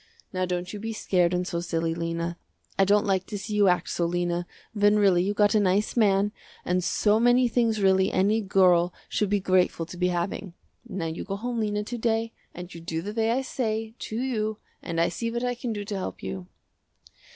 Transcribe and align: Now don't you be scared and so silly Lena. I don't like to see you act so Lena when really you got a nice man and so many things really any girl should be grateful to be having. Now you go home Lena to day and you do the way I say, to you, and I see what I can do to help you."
Now 0.33 0.45
don't 0.45 0.73
you 0.73 0.79
be 0.79 0.93
scared 0.93 1.31
and 1.31 1.45
so 1.45 1.59
silly 1.59 1.93
Lena. 1.93 2.35
I 2.79 2.85
don't 2.85 3.05
like 3.05 3.27
to 3.27 3.37
see 3.37 3.53
you 3.53 3.67
act 3.67 3.87
so 3.87 4.07
Lena 4.07 4.47
when 4.73 4.97
really 4.97 5.21
you 5.21 5.35
got 5.35 5.53
a 5.53 5.59
nice 5.59 5.95
man 5.95 6.31
and 6.65 6.83
so 6.83 7.19
many 7.19 7.47
things 7.47 7.79
really 7.83 8.11
any 8.11 8.41
girl 8.41 8.95
should 9.07 9.29
be 9.29 9.39
grateful 9.39 9.85
to 9.85 9.97
be 9.97 10.07
having. 10.07 10.55
Now 10.89 11.05
you 11.05 11.23
go 11.23 11.35
home 11.35 11.59
Lena 11.59 11.83
to 11.83 11.97
day 11.99 12.33
and 12.55 12.73
you 12.73 12.81
do 12.81 13.03
the 13.03 13.13
way 13.13 13.29
I 13.29 13.43
say, 13.43 13.93
to 13.99 14.19
you, 14.19 14.57
and 14.81 14.99
I 14.99 15.07
see 15.09 15.29
what 15.29 15.43
I 15.43 15.53
can 15.53 15.71
do 15.71 15.85
to 15.85 15.95
help 15.95 16.23
you." 16.23 16.47